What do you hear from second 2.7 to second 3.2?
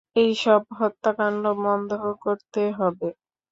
হবে।